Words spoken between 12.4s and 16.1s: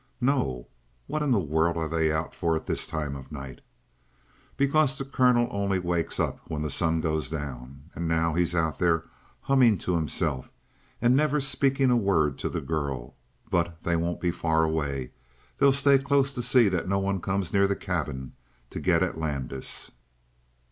the girl. But they won't be far away. They'll stay